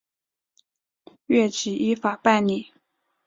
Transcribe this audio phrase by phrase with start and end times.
[1.27, 2.73] 岳起依法办理。